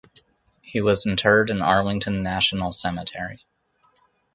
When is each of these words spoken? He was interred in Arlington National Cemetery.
He 0.63 0.81
was 0.81 1.05
interred 1.05 1.51
in 1.51 1.61
Arlington 1.61 2.23
National 2.23 2.71
Cemetery. 2.71 3.45